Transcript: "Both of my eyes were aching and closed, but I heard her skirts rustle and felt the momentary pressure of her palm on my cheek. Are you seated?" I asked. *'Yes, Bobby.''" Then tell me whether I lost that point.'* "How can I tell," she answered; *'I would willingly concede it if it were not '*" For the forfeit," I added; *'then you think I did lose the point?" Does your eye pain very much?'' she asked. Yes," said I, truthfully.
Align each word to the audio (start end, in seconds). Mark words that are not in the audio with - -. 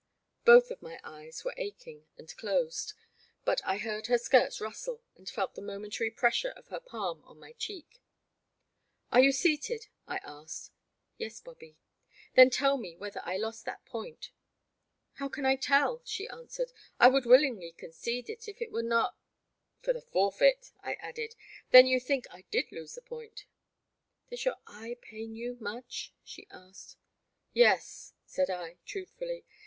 "Both 0.45 0.71
of 0.71 0.81
my 0.81 0.99
eyes 1.03 1.45
were 1.45 1.53
aching 1.57 2.07
and 2.17 2.35
closed, 2.35 2.93
but 3.45 3.61
I 3.63 3.77
heard 3.77 4.07
her 4.07 4.17
skirts 4.17 4.59
rustle 4.59 5.03
and 5.15 5.29
felt 5.29 5.53
the 5.53 5.61
momentary 5.61 6.09
pressure 6.09 6.49
of 6.49 6.69
her 6.69 6.79
palm 6.79 7.23
on 7.23 7.37
my 7.37 7.51
cheek. 7.53 8.01
Are 9.11 9.19
you 9.19 9.31
seated?" 9.31 9.85
I 10.07 10.17
asked. 10.23 10.71
*'Yes, 11.19 11.39
Bobby.''" 11.39 11.77
Then 12.35 12.49
tell 12.49 12.77
me 12.79 12.95
whether 12.95 13.21
I 13.25 13.37
lost 13.37 13.65
that 13.65 13.85
point.'* 13.85 14.31
"How 15.17 15.29
can 15.29 15.45
I 15.45 15.55
tell," 15.55 16.01
she 16.03 16.27
answered; 16.29 16.71
*'I 16.99 17.07
would 17.09 17.27
willingly 17.27 17.71
concede 17.71 18.27
it 18.27 18.47
if 18.47 18.59
it 18.59 18.71
were 18.71 18.81
not 18.81 19.15
'*" 19.39 19.55
For 19.83 19.93
the 19.93 20.01
forfeit," 20.01 20.71
I 20.81 20.95
added; 20.95 21.35
*'then 21.69 21.85
you 21.85 21.99
think 21.99 22.25
I 22.31 22.45
did 22.49 22.71
lose 22.71 22.95
the 22.95 23.03
point?" 23.03 23.45
Does 24.31 24.45
your 24.45 24.55
eye 24.65 24.97
pain 24.99 25.35
very 25.35 25.55
much?'' 25.59 26.11
she 26.23 26.47
asked. 26.49 26.97
Yes," 27.53 28.13
said 28.25 28.49
I, 28.49 28.77
truthfully. 28.83 29.45